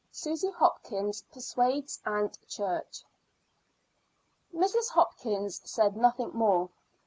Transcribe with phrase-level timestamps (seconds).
[0.11, 3.03] SUSY HOPKINS PERSUADES AUNT CHURCH.
[4.51, 4.89] Mrs.
[4.93, 6.69] Hopkins said nothing more.